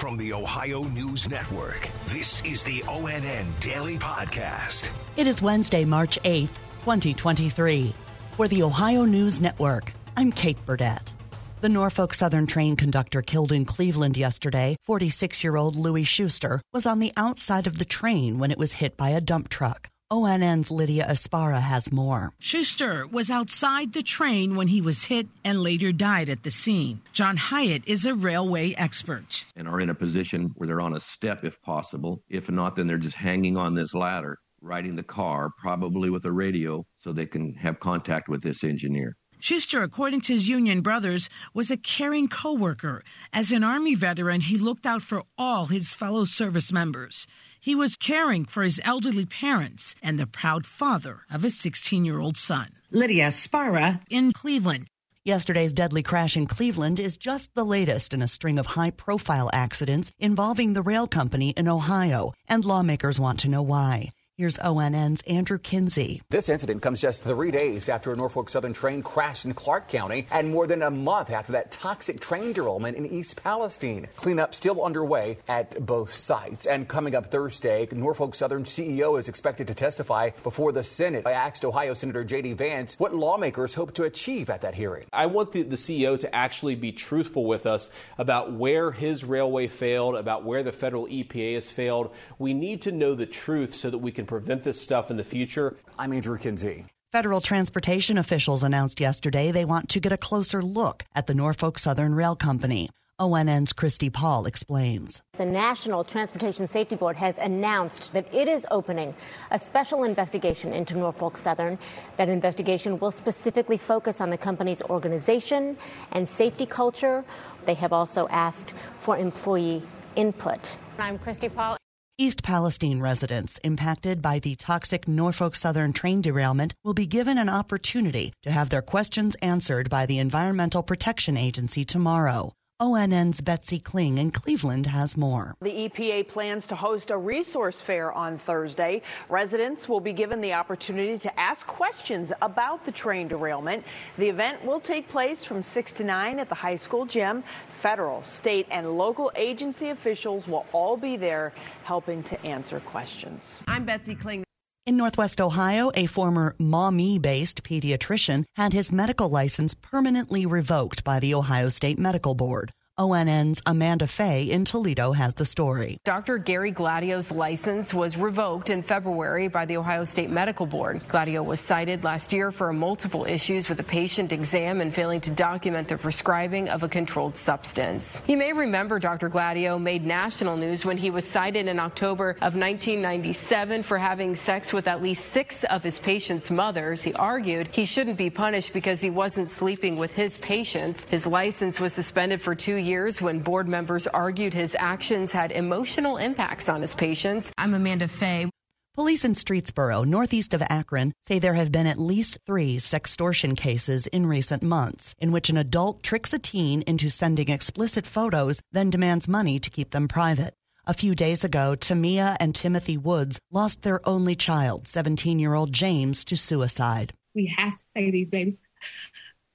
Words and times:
From 0.00 0.16
the 0.16 0.32
Ohio 0.32 0.84
News 0.84 1.28
Network, 1.28 1.90
this 2.06 2.42
is 2.42 2.64
the 2.64 2.80
ONN 2.86 3.60
Daily 3.60 3.98
Podcast. 3.98 4.88
It 5.18 5.26
is 5.26 5.42
Wednesday, 5.42 5.84
March 5.84 6.18
8th, 6.22 6.56
2023. 6.84 7.94
For 8.30 8.48
the 8.48 8.62
Ohio 8.62 9.04
News 9.04 9.42
Network, 9.42 9.92
I'm 10.16 10.32
Kate 10.32 10.56
Burdett. 10.64 11.12
The 11.60 11.68
Norfolk 11.68 12.14
Southern 12.14 12.46
train 12.46 12.76
conductor 12.76 13.20
killed 13.20 13.52
in 13.52 13.66
Cleveland 13.66 14.16
yesterday, 14.16 14.74
46 14.86 15.44
year 15.44 15.56
old 15.56 15.76
Louis 15.76 16.04
Schuster, 16.04 16.62
was 16.72 16.86
on 16.86 17.00
the 17.00 17.12
outside 17.18 17.66
of 17.66 17.78
the 17.78 17.84
train 17.84 18.38
when 18.38 18.50
it 18.50 18.56
was 18.56 18.72
hit 18.72 18.96
by 18.96 19.10
a 19.10 19.20
dump 19.20 19.50
truck. 19.50 19.90
ONN's 20.12 20.72
Lydia 20.72 21.06
Esparra 21.08 21.60
has 21.60 21.92
more. 21.92 22.32
Schuster 22.40 23.06
was 23.06 23.30
outside 23.30 23.92
the 23.92 24.02
train 24.02 24.56
when 24.56 24.66
he 24.66 24.80
was 24.80 25.04
hit 25.04 25.28
and 25.44 25.62
later 25.62 25.92
died 25.92 26.28
at 26.28 26.42
the 26.42 26.50
scene. 26.50 27.00
John 27.12 27.36
Hyatt 27.36 27.84
is 27.86 28.04
a 28.04 28.14
railway 28.16 28.74
expert. 28.76 29.44
And 29.54 29.68
are 29.68 29.80
in 29.80 29.88
a 29.88 29.94
position 29.94 30.50
where 30.56 30.66
they're 30.66 30.80
on 30.80 30.96
a 30.96 31.00
step 31.00 31.44
if 31.44 31.62
possible. 31.62 32.24
If 32.28 32.50
not, 32.50 32.74
then 32.74 32.88
they're 32.88 32.98
just 32.98 33.14
hanging 33.14 33.56
on 33.56 33.74
this 33.74 33.94
ladder, 33.94 34.38
riding 34.60 34.96
the 34.96 35.04
car, 35.04 35.50
probably 35.56 36.10
with 36.10 36.24
a 36.24 36.32
radio, 36.32 36.84
so 36.98 37.12
they 37.12 37.26
can 37.26 37.54
have 37.54 37.78
contact 37.78 38.28
with 38.28 38.42
this 38.42 38.64
engineer. 38.64 39.16
Schuster, 39.38 39.82
according 39.82 40.20
to 40.22 40.34
his 40.34 40.48
union 40.48 40.82
brothers, 40.82 41.30
was 41.54 41.70
a 41.70 41.76
caring 41.76 42.28
coworker. 42.28 43.02
As 43.32 43.52
an 43.52 43.64
Army 43.64 43.94
veteran, 43.94 44.42
he 44.42 44.58
looked 44.58 44.84
out 44.84 45.00
for 45.02 45.22
all 45.38 45.66
his 45.66 45.94
fellow 45.94 46.24
service 46.24 46.72
members. 46.72 47.26
He 47.62 47.74
was 47.74 47.96
caring 47.96 48.46
for 48.46 48.62
his 48.62 48.80
elderly 48.84 49.26
parents 49.26 49.94
and 50.02 50.18
the 50.18 50.26
proud 50.26 50.64
father 50.64 51.20
of 51.30 51.42
his 51.42 51.58
16 51.60 52.06
year 52.06 52.18
old 52.18 52.38
son. 52.38 52.68
Lydia 52.90 53.28
Esparra 53.28 54.00
in 54.08 54.32
Cleveland. 54.32 54.86
Yesterday's 55.24 55.74
deadly 55.74 56.02
crash 56.02 56.38
in 56.38 56.46
Cleveland 56.46 56.98
is 56.98 57.18
just 57.18 57.54
the 57.54 57.64
latest 57.64 58.14
in 58.14 58.22
a 58.22 58.28
string 58.28 58.58
of 58.58 58.64
high 58.64 58.90
profile 58.90 59.50
accidents 59.52 60.10
involving 60.18 60.72
the 60.72 60.82
rail 60.82 61.06
company 61.06 61.50
in 61.50 61.68
Ohio, 61.68 62.32
and 62.48 62.64
lawmakers 62.64 63.20
want 63.20 63.38
to 63.40 63.48
know 63.50 63.60
why. 63.60 64.08
Here's 64.40 64.58
ONN's 64.58 65.20
Andrew 65.26 65.58
Kinsey. 65.58 66.22
This 66.30 66.48
incident 66.48 66.80
comes 66.80 67.02
just 67.02 67.22
three 67.22 67.50
days 67.50 67.90
after 67.90 68.10
a 68.10 68.16
Norfolk 68.16 68.48
Southern 68.48 68.72
train 68.72 69.02
crashed 69.02 69.44
in 69.44 69.52
Clark 69.52 69.86
County 69.86 70.26
and 70.30 70.48
more 70.48 70.66
than 70.66 70.82
a 70.82 70.90
month 70.90 71.28
after 71.28 71.52
that 71.52 71.70
toxic 71.70 72.20
train 72.20 72.54
derailment 72.54 72.96
in 72.96 73.04
East 73.04 73.36
Palestine. 73.36 74.08
Cleanup 74.16 74.54
still 74.54 74.82
underway 74.82 75.36
at 75.46 75.84
both 75.84 76.14
sites. 76.14 76.64
And 76.64 76.88
coming 76.88 77.14
up 77.14 77.30
Thursday, 77.30 77.86
Norfolk 77.92 78.34
Southern 78.34 78.64
CEO 78.64 79.18
is 79.20 79.28
expected 79.28 79.66
to 79.66 79.74
testify 79.74 80.30
before 80.42 80.72
the 80.72 80.84
Senate. 80.84 81.26
I 81.26 81.32
asked 81.32 81.62
Ohio 81.62 81.92
Senator 81.92 82.24
J.D. 82.24 82.54
Vance 82.54 82.94
what 82.98 83.14
lawmakers 83.14 83.74
hope 83.74 83.92
to 83.96 84.04
achieve 84.04 84.48
at 84.48 84.62
that 84.62 84.72
hearing. 84.72 85.04
I 85.12 85.26
want 85.26 85.52
the, 85.52 85.64
the 85.64 85.76
CEO 85.76 86.18
to 86.18 86.34
actually 86.34 86.76
be 86.76 86.92
truthful 86.92 87.44
with 87.44 87.66
us 87.66 87.90
about 88.16 88.54
where 88.54 88.90
his 88.90 89.22
railway 89.22 89.66
failed, 89.66 90.14
about 90.14 90.44
where 90.44 90.62
the 90.62 90.72
federal 90.72 91.08
EPA 91.08 91.56
has 91.56 91.70
failed. 91.70 92.14
We 92.38 92.54
need 92.54 92.80
to 92.80 92.90
know 92.90 93.14
the 93.14 93.26
truth 93.26 93.74
so 93.74 93.90
that 93.90 93.98
we 93.98 94.12
can 94.12 94.29
prevent 94.30 94.62
this 94.62 94.80
stuff 94.80 95.10
in 95.10 95.16
the 95.16 95.24
future. 95.24 95.76
I'm 95.98 96.12
Andrew 96.12 96.38
Kinsey. 96.38 96.86
Federal 97.10 97.40
transportation 97.40 98.16
officials 98.16 98.62
announced 98.62 99.00
yesterday 99.00 99.50
they 99.50 99.64
want 99.64 99.88
to 99.88 99.98
get 99.98 100.12
a 100.12 100.16
closer 100.16 100.62
look 100.62 101.02
at 101.16 101.26
the 101.26 101.34
Norfolk 101.34 101.80
Southern 101.80 102.14
Rail 102.14 102.36
Company. 102.36 102.88
ONN's 103.18 103.72
Christy 103.72 104.08
Paul 104.08 104.46
explains. 104.46 105.20
The 105.32 105.44
National 105.44 106.04
Transportation 106.04 106.68
Safety 106.68 106.94
Board 106.94 107.16
has 107.16 107.38
announced 107.38 108.12
that 108.12 108.32
it 108.32 108.46
is 108.46 108.64
opening 108.70 109.12
a 109.50 109.58
special 109.58 110.04
investigation 110.04 110.72
into 110.72 110.96
Norfolk 110.96 111.36
Southern. 111.36 111.76
That 112.16 112.28
investigation 112.28 113.00
will 113.00 113.10
specifically 113.10 113.78
focus 113.78 114.20
on 114.20 114.30
the 114.30 114.38
company's 114.38 114.80
organization 114.82 115.76
and 116.12 116.26
safety 116.26 116.66
culture. 116.66 117.24
They 117.66 117.74
have 117.74 117.92
also 117.92 118.28
asked 118.28 118.74
for 119.00 119.18
employee 119.18 119.82
input. 120.14 120.76
I'm 121.00 121.18
Christy 121.18 121.48
Paul. 121.48 121.79
East 122.20 122.42
Palestine 122.42 123.00
residents 123.00 123.58
impacted 123.64 124.20
by 124.20 124.38
the 124.38 124.54
toxic 124.54 125.08
Norfolk 125.08 125.54
Southern 125.54 125.90
train 125.94 126.20
derailment 126.20 126.74
will 126.84 126.92
be 126.92 127.06
given 127.06 127.38
an 127.38 127.48
opportunity 127.48 128.30
to 128.42 128.50
have 128.50 128.68
their 128.68 128.82
questions 128.82 129.36
answered 129.36 129.88
by 129.88 130.04
the 130.04 130.18
Environmental 130.18 130.82
Protection 130.82 131.38
Agency 131.38 131.82
tomorrow. 131.82 132.52
ONN's 132.80 133.42
Betsy 133.42 133.78
Kling 133.78 134.16
in 134.16 134.30
Cleveland 134.30 134.86
has 134.86 135.14
more. 135.14 135.54
The 135.60 135.88
EPA 135.90 136.28
plans 136.28 136.66
to 136.68 136.74
host 136.74 137.10
a 137.10 137.16
resource 137.16 137.78
fair 137.78 138.10
on 138.10 138.38
Thursday. 138.38 139.02
Residents 139.28 139.86
will 139.86 140.00
be 140.00 140.14
given 140.14 140.40
the 140.40 140.54
opportunity 140.54 141.18
to 141.18 141.38
ask 141.38 141.66
questions 141.66 142.32
about 142.40 142.86
the 142.86 142.90
train 142.90 143.28
derailment. 143.28 143.84
The 144.16 144.30
event 144.30 144.64
will 144.64 144.80
take 144.80 145.10
place 145.10 145.44
from 145.44 145.60
6 145.60 145.92
to 145.92 146.04
9 146.04 146.38
at 146.38 146.48
the 146.48 146.54
high 146.54 146.76
school 146.76 147.04
gym. 147.04 147.44
Federal, 147.70 148.24
state, 148.24 148.66
and 148.70 148.92
local 148.92 149.30
agency 149.36 149.90
officials 149.90 150.48
will 150.48 150.64
all 150.72 150.96
be 150.96 151.18
there 151.18 151.52
helping 151.84 152.22
to 152.22 152.46
answer 152.46 152.80
questions. 152.80 153.60
I'm 153.68 153.84
Betsy 153.84 154.14
Kling. 154.14 154.42
In 154.86 154.96
Northwest 154.96 155.42
Ohio, 155.42 155.90
a 155.94 156.06
former 156.06 156.54
Maumee 156.58 157.18
based 157.18 157.62
pediatrician 157.62 158.44
had 158.56 158.72
his 158.72 158.90
medical 158.90 159.28
license 159.28 159.74
permanently 159.74 160.46
revoked 160.46 161.04
by 161.04 161.20
the 161.20 161.34
Ohio 161.34 161.68
State 161.68 161.98
Medical 161.98 162.34
Board. 162.34 162.72
ONN's 163.00 163.62
Amanda 163.64 164.06
Fay 164.06 164.42
in 164.42 164.66
Toledo 164.66 165.12
has 165.12 165.32
the 165.32 165.46
story. 165.46 165.98
Dr. 166.04 166.36
Gary 166.36 166.70
Gladio's 166.70 167.30
license 167.30 167.94
was 167.94 168.18
revoked 168.18 168.68
in 168.68 168.82
February 168.82 169.48
by 169.48 169.64
the 169.64 169.78
Ohio 169.78 170.04
State 170.04 170.28
Medical 170.28 170.66
Board. 170.66 171.00
Gladio 171.08 171.42
was 171.42 171.60
cited 171.60 172.04
last 172.04 172.30
year 172.30 172.52
for 172.52 172.70
multiple 172.74 173.24
issues 173.24 173.70
with 173.70 173.80
a 173.80 173.82
patient 173.82 174.32
exam 174.32 174.82
and 174.82 174.94
failing 174.94 175.22
to 175.22 175.30
document 175.30 175.88
the 175.88 175.96
prescribing 175.96 176.68
of 176.68 176.82
a 176.82 176.88
controlled 176.90 177.36
substance. 177.36 178.20
You 178.26 178.36
may 178.36 178.52
remember 178.52 178.98
Dr. 178.98 179.30
Gladio 179.30 179.78
made 179.78 180.04
national 180.04 180.58
news 180.58 180.84
when 180.84 180.98
he 180.98 181.10
was 181.10 181.26
cited 181.26 181.68
in 181.68 181.78
October 181.80 182.32
of 182.32 182.54
1997 182.54 183.82
for 183.82 183.96
having 183.96 184.36
sex 184.36 184.74
with 184.74 184.86
at 184.86 185.00
least 185.00 185.24
six 185.32 185.64
of 185.64 185.82
his 185.82 185.98
patients' 185.98 186.50
mothers. 186.50 187.02
He 187.02 187.14
argued 187.14 187.70
he 187.72 187.86
shouldn't 187.86 188.18
be 188.18 188.28
punished 188.28 188.74
because 188.74 189.00
he 189.00 189.08
wasn't 189.08 189.48
sleeping 189.48 189.96
with 189.96 190.12
his 190.12 190.36
patients. 190.36 191.04
His 191.04 191.26
license 191.26 191.80
was 191.80 191.94
suspended 191.94 192.42
for 192.42 192.54
two 192.54 192.74
years 192.74 192.89
years 192.90 193.22
when 193.22 193.38
board 193.38 193.68
members 193.68 194.08
argued 194.08 194.52
his 194.52 194.76
actions 194.78 195.30
had 195.30 195.52
emotional 195.52 196.16
impacts 196.16 196.68
on 196.68 196.82
his 196.82 196.94
patients. 196.94 197.52
I'm 197.56 197.72
Amanda 197.72 198.08
Fay. 198.08 198.50
Police 198.96 199.24
in 199.24 199.34
Streetsboro, 199.34 200.04
northeast 200.04 200.52
of 200.52 200.62
Akron, 200.68 201.12
say 201.24 201.38
there 201.38 201.54
have 201.54 201.70
been 201.70 201.86
at 201.86 202.00
least 202.00 202.38
three 202.44 202.78
sextortion 202.78 203.56
cases 203.56 204.08
in 204.08 204.26
recent 204.26 204.64
months 204.64 205.14
in 205.20 205.30
which 205.30 205.48
an 205.48 205.56
adult 205.56 206.02
tricks 206.02 206.32
a 206.32 206.40
teen 206.40 206.82
into 206.82 207.08
sending 207.08 207.48
explicit 207.48 208.04
photos, 208.04 208.60
then 208.72 208.90
demands 208.90 209.28
money 209.28 209.60
to 209.60 209.70
keep 209.70 209.92
them 209.92 210.08
private. 210.08 210.52
A 210.86 210.92
few 210.92 211.14
days 211.14 211.44
ago, 211.44 211.76
Tamia 211.78 212.36
and 212.40 212.52
Timothy 212.52 212.98
Woods 212.98 213.38
lost 213.52 213.82
their 213.82 214.00
only 214.08 214.34
child, 214.34 214.88
17 214.88 215.38
year 215.38 215.54
old 215.54 215.72
James, 215.72 216.24
to 216.24 216.36
suicide. 216.36 217.12
We 217.32 217.46
have 217.56 217.76
to 217.76 217.84
save 217.94 218.12
these 218.12 218.30
babies. 218.30 218.60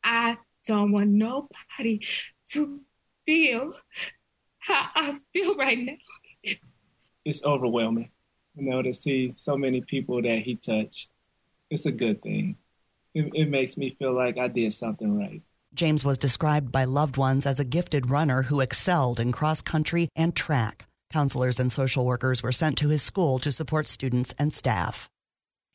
I 0.02 0.38
don't 0.66 0.94
want 0.94 1.10
nobody 1.10 2.00
to 2.52 2.80
feel 3.26 3.74
how 4.60 4.88
I 4.96 5.18
feel 5.34 5.56
right 5.56 5.80
now. 5.80 6.54
It's 7.24 7.44
overwhelming, 7.44 8.12
you 8.56 8.70
know, 8.70 8.82
to 8.82 8.94
see 8.94 9.32
so 9.34 9.58
many 9.58 9.82
people 9.82 10.22
that 10.22 10.40
he 10.40 10.56
touched. 10.56 11.10
It's 11.70 11.86
a 11.86 11.92
good 11.92 12.22
thing. 12.22 12.58
It, 13.14 13.32
it 13.34 13.50
makes 13.50 13.78
me 13.78 13.96
feel 13.98 14.14
like 14.14 14.38
I 14.38 14.48
did 14.48 14.74
something 14.74 15.18
right. 15.18 15.42
James 15.74 16.06
was 16.06 16.18
described 16.18 16.72
by 16.72 16.86
loved 16.86 17.18
ones 17.18 17.46
as 17.46 17.60
a 17.60 17.66
gifted 17.66 18.10
runner 18.10 18.44
who 18.44 18.62
excelled 18.62 19.20
in 19.20 19.32
cross 19.32 19.62
country 19.62 20.08
and 20.16 20.36
track. 20.36 20.86
Counselors 21.12 21.60
and 21.60 21.72
social 21.72 22.06
workers 22.06 22.44
were 22.44 22.52
sent 22.52 22.78
to 22.78 22.90
his 22.90 23.04
school 23.04 23.40
to 23.40 23.52
support 23.52 23.88
students 23.88 24.34
and 24.38 24.54
staff. 24.54 25.10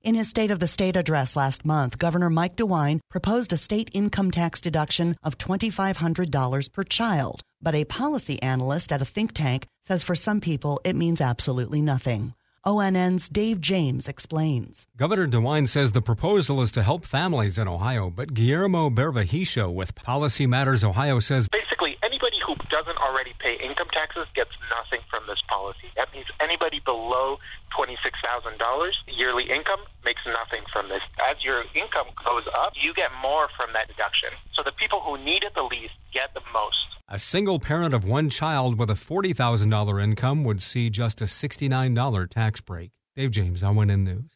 In 0.02 0.14
his 0.14 0.30
State 0.30 0.50
of 0.50 0.60
the 0.60 0.66
State 0.66 0.96
address 0.96 1.36
last 1.36 1.62
month, 1.62 1.98
Governor 1.98 2.30
Mike 2.30 2.56
DeWine 2.56 3.00
proposed 3.10 3.52
a 3.52 3.58
state 3.58 3.90
income 3.92 4.30
tax 4.30 4.58
deduction 4.58 5.14
of 5.22 5.36
$2,500 5.36 6.72
per 6.72 6.84
child. 6.84 7.42
But 7.60 7.74
a 7.74 7.84
policy 7.84 8.42
analyst 8.42 8.92
at 8.92 9.02
a 9.02 9.04
think 9.04 9.32
tank 9.34 9.66
says 9.82 10.02
for 10.02 10.14
some 10.14 10.40
people 10.40 10.80
it 10.84 10.96
means 10.96 11.20
absolutely 11.20 11.82
nothing. 11.82 12.32
ONN's 12.64 13.28
Dave 13.28 13.60
James 13.60 14.08
explains. 14.08 14.86
Governor 14.96 15.26
DeWine 15.26 15.68
says 15.68 15.92
the 15.92 16.00
proposal 16.00 16.62
is 16.62 16.72
to 16.72 16.82
help 16.82 17.04
families 17.04 17.58
in 17.58 17.68
Ohio, 17.68 18.08
but 18.08 18.32
Guillermo 18.32 18.88
Bervejillo 18.88 19.70
with 19.70 19.94
Policy 19.94 20.46
Matters 20.46 20.82
Ohio 20.82 21.20
says 21.20 21.46
basically 21.48 21.70
anybody 21.70 21.78
who 21.78 21.88
doesn't 21.88 21.89
already 23.20 23.36
pay 23.38 23.62
income 23.62 23.88
taxes 23.92 24.26
gets 24.34 24.50
nothing 24.70 25.04
from 25.10 25.22
this 25.26 25.40
policy. 25.46 25.92
That 25.94 26.08
means 26.14 26.24
anybody 26.40 26.80
below 26.80 27.36
$26,000 27.76 28.92
yearly 29.08 29.44
income 29.44 29.80
makes 30.06 30.22
nothing 30.24 30.64
from 30.72 30.88
this. 30.88 31.02
As 31.30 31.44
your 31.44 31.64
income 31.74 32.06
goes 32.24 32.44
up, 32.56 32.72
you 32.80 32.94
get 32.94 33.10
more 33.20 33.48
from 33.58 33.74
that 33.74 33.88
deduction. 33.88 34.30
So 34.54 34.62
the 34.62 34.72
people 34.72 35.00
who 35.00 35.18
need 35.18 35.44
it 35.44 35.54
the 35.54 35.62
least 35.62 35.92
get 36.14 36.32
the 36.32 36.40
most. 36.50 36.76
A 37.08 37.18
single 37.18 37.60
parent 37.60 37.92
of 37.92 38.04
one 38.04 38.30
child 38.30 38.78
with 38.78 38.88
a 38.88 38.94
$40,000 38.94 40.02
income 40.02 40.42
would 40.44 40.62
see 40.62 40.88
just 40.88 41.20
a 41.20 41.24
$69 41.24 42.30
tax 42.30 42.62
break. 42.62 42.90
Dave 43.16 43.32
James, 43.32 43.60
ONN 43.60 44.04
News. 44.04 44.30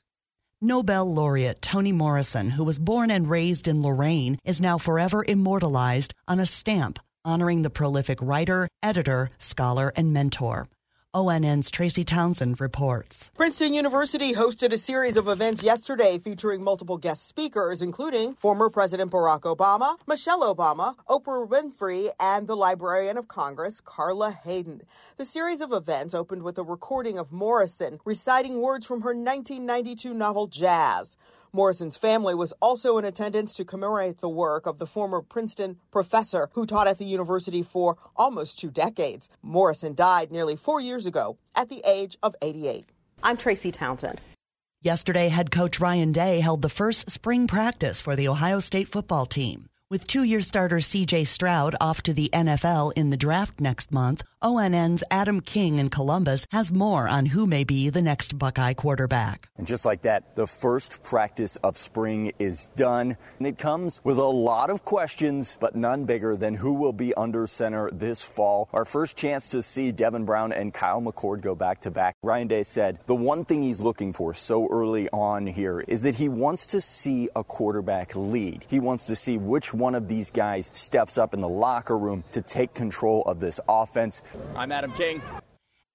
Nobel 0.60 1.10
laureate 1.10 1.62
Toni 1.62 1.92
Morrison, 1.92 2.50
who 2.50 2.64
was 2.64 2.78
born 2.78 3.10
and 3.10 3.30
raised 3.30 3.66
in 3.66 3.82
Lorain, 3.82 4.38
is 4.44 4.60
now 4.60 4.76
forever 4.76 5.24
immortalized 5.26 6.12
on 6.28 6.38
a 6.38 6.46
stamp 6.46 6.98
honoring 7.24 7.62
the 7.62 7.70
prolific 7.70 8.18
writer, 8.20 8.68
editor, 8.82 9.30
scholar, 9.38 9.92
and 9.96 10.12
mentor. 10.12 10.68
ONN's 11.14 11.70
Tracy 11.70 12.02
Townsend 12.02 12.60
reports. 12.60 13.30
Princeton 13.36 13.72
University 13.72 14.32
hosted 14.32 14.72
a 14.72 14.76
series 14.76 15.16
of 15.16 15.28
events 15.28 15.62
yesterday 15.62 16.18
featuring 16.18 16.60
multiple 16.60 16.98
guest 16.98 17.28
speakers, 17.28 17.80
including 17.80 18.34
former 18.34 18.68
President 18.68 19.12
Barack 19.12 19.42
Obama, 19.42 19.96
Michelle 20.08 20.52
Obama, 20.52 20.96
Oprah 21.08 21.48
Winfrey, 21.48 22.08
and 22.18 22.48
the 22.48 22.56
Librarian 22.56 23.16
of 23.16 23.28
Congress, 23.28 23.80
Carla 23.80 24.32
Hayden. 24.32 24.82
The 25.16 25.24
series 25.24 25.60
of 25.60 25.72
events 25.72 26.14
opened 26.14 26.42
with 26.42 26.58
a 26.58 26.64
recording 26.64 27.16
of 27.16 27.30
Morrison 27.30 28.00
reciting 28.04 28.60
words 28.60 28.84
from 28.84 29.02
her 29.02 29.14
1992 29.14 30.12
novel 30.12 30.48
Jazz. 30.48 31.16
Morrison's 31.54 31.96
family 31.96 32.34
was 32.34 32.52
also 32.60 32.98
in 32.98 33.04
attendance 33.04 33.54
to 33.54 33.64
commemorate 33.64 34.18
the 34.18 34.28
work 34.28 34.66
of 34.66 34.78
the 34.78 34.88
former 34.88 35.22
Princeton 35.22 35.76
professor 35.92 36.48
who 36.54 36.66
taught 36.66 36.88
at 36.88 36.98
the 36.98 37.04
university 37.04 37.62
for 37.62 37.96
almost 38.16 38.58
two 38.58 38.72
decades. 38.72 39.28
Morrison 39.40 39.94
died 39.94 40.32
nearly 40.32 40.56
four 40.56 40.80
years 40.80 41.06
ago 41.06 41.38
at 41.54 41.68
the 41.68 41.80
age 41.86 42.18
of 42.24 42.34
88. 42.42 42.86
I'm 43.22 43.36
Tracy 43.36 43.70
Townsend. 43.70 44.20
Yesterday, 44.82 45.28
head 45.28 45.52
coach 45.52 45.78
Ryan 45.78 46.10
Day 46.10 46.40
held 46.40 46.60
the 46.60 46.68
first 46.68 47.08
spring 47.08 47.46
practice 47.46 48.00
for 48.00 48.16
the 48.16 48.26
Ohio 48.26 48.58
State 48.58 48.88
football 48.88 49.24
team. 49.24 49.68
With 49.88 50.08
two 50.08 50.24
year 50.24 50.40
starter 50.40 50.78
CJ 50.78 51.24
Stroud 51.24 51.76
off 51.80 52.02
to 52.02 52.12
the 52.12 52.30
NFL 52.32 52.94
in 52.96 53.10
the 53.10 53.16
draft 53.16 53.60
next 53.60 53.92
month, 53.92 54.24
ONN's 54.44 55.02
Adam 55.10 55.40
King 55.40 55.78
in 55.78 55.88
Columbus 55.88 56.46
has 56.52 56.70
more 56.70 57.08
on 57.08 57.24
who 57.24 57.46
may 57.46 57.64
be 57.64 57.88
the 57.88 58.02
next 58.02 58.38
Buckeye 58.38 58.74
quarterback. 58.74 59.48
And 59.56 59.66
just 59.66 59.86
like 59.86 60.02
that, 60.02 60.36
the 60.36 60.46
first 60.46 61.02
practice 61.02 61.56
of 61.62 61.78
spring 61.78 62.30
is 62.38 62.66
done. 62.76 63.16
And 63.38 63.46
it 63.46 63.56
comes 63.56 64.02
with 64.04 64.18
a 64.18 64.22
lot 64.22 64.68
of 64.68 64.84
questions, 64.84 65.56
but 65.58 65.74
none 65.74 66.04
bigger 66.04 66.36
than 66.36 66.52
who 66.52 66.74
will 66.74 66.92
be 66.92 67.14
under 67.14 67.46
center 67.46 67.90
this 67.90 68.22
fall. 68.22 68.68
Our 68.74 68.84
first 68.84 69.16
chance 69.16 69.48
to 69.48 69.62
see 69.62 69.92
Devin 69.92 70.26
Brown 70.26 70.52
and 70.52 70.74
Kyle 70.74 71.00
McCord 71.00 71.40
go 71.40 71.54
back 71.54 71.80
to 71.82 71.90
back. 71.90 72.14
Ryan 72.22 72.48
Day 72.48 72.64
said 72.64 72.98
the 73.06 73.14
one 73.14 73.46
thing 73.46 73.62
he's 73.62 73.80
looking 73.80 74.12
for 74.12 74.34
so 74.34 74.68
early 74.70 75.08
on 75.08 75.46
here 75.46 75.80
is 75.80 76.02
that 76.02 76.16
he 76.16 76.28
wants 76.28 76.66
to 76.66 76.82
see 76.82 77.30
a 77.34 77.42
quarterback 77.42 78.14
lead. 78.14 78.66
He 78.68 78.78
wants 78.78 79.06
to 79.06 79.16
see 79.16 79.38
which 79.38 79.72
one 79.72 79.94
of 79.94 80.06
these 80.06 80.28
guys 80.28 80.70
steps 80.74 81.16
up 81.16 81.32
in 81.32 81.40
the 81.40 81.48
locker 81.48 81.96
room 81.96 82.24
to 82.32 82.42
take 82.42 82.74
control 82.74 83.22
of 83.22 83.40
this 83.40 83.58
offense. 83.66 84.20
I'm 84.56 84.72
Adam 84.72 84.92
King. 84.92 85.22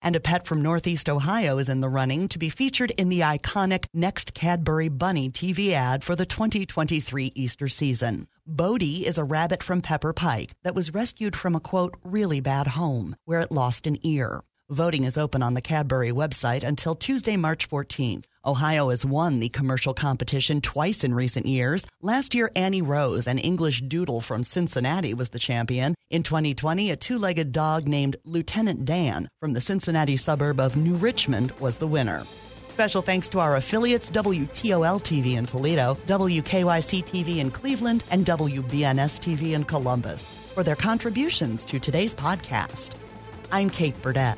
And 0.01 0.15
a 0.15 0.19
pet 0.19 0.47
from 0.47 0.62
Northeast 0.62 1.09
Ohio 1.09 1.57
is 1.57 1.68
in 1.68 1.81
the 1.81 1.89
running 1.89 2.30
to 2.30 2.39
be 2.39 2.50
featured 2.50 2.91
in 2.91 3.09
the 3.09 3.19
iconic 3.19 3.86
Next 3.94 4.33
Cadbury 4.33 4.88
Bunny 4.88 5.30
TV 5.30 5.74
ad 5.74 6.03
for 6.03 6.15
the 6.15 6.25
2023 6.25 7.33
Easter 7.36 7.68
season. 7.68 8.27
Bodie 8.47 9.06
is 9.06 9.18
a 9.18 9.24
rabbit 9.24 9.62
from 9.62 9.81
Pepper 9.81 10.13
Pike 10.13 10.53
that 10.63 10.74
was 10.74 10.94
rescued 10.94 11.36
from 11.36 11.53
a 11.56 11.59
quote, 11.59 11.95
really 12.03 12.39
bad 12.39 12.68
home 12.68 13.15
where 13.25 13.41
it 13.41 13.51
lost 13.51 13.88
an 13.88 13.97
ear. 14.06 14.42
Voting 14.71 15.06
is 15.06 15.18
open 15.18 15.42
on 15.42 15.56
the 15.56 15.62
Cadbury 15.62 16.12
website 16.12 16.63
until 16.63 16.94
Tuesday, 16.94 17.36
March 17.36 17.68
14th. 17.68 18.25
Ohio 18.45 18.89
has 18.89 19.04
won 19.04 19.39
the 19.39 19.50
commercial 19.50 19.95
competition 19.95 20.62
twice 20.62 21.04
in 21.04 21.16
recent 21.16 21.48
years. 21.48 21.83
Last 22.04 22.36
year, 22.36 22.51
Annie 22.56 22.83
Rose, 22.83 23.25
an 23.25 23.39
English 23.39 23.81
doodle 23.81 24.21
from 24.21 24.44
Cincinnati, 24.44 25.16
was 25.16 25.30
the 25.30 25.39
champion. 25.39 25.95
In 26.12 26.21
2020, 26.21 26.92
a 26.92 26.95
two 26.95 27.18
legged 27.18 27.51
dog 27.51 27.88
named 27.88 28.18
Lieutenant 28.25 28.86
Dan 28.86 29.27
from 29.39 29.54
the 29.54 29.62
Cincinnati 29.62 30.18
suburb 30.18 30.60
of 30.60 30.77
New 30.77 30.94
Richmond 30.94 31.51
was 31.54 31.80
the 31.80 31.88
winner. 31.88 32.24
Special 32.69 33.01
thanks 33.01 33.27
to 33.30 33.39
our 33.39 33.56
affiliates 33.56 34.12
WTOL 34.12 35.01
TV 35.01 35.36
in 35.36 35.48
Toledo, 35.48 35.98
WKYC 36.06 37.04
TV 37.06 37.38
in 37.39 37.50
Cleveland, 37.50 38.04
and 38.12 38.24
WBNS 38.24 39.18
TV 39.19 39.54
in 39.54 39.63
Columbus 39.63 40.27
for 40.54 40.62
their 40.62 40.75
contributions 40.75 41.66
to 41.66 41.80
today's 41.80 42.13
podcast. 42.13 42.92
I'm 43.51 43.71
Kate 43.71 44.00
Burdett 44.04 44.38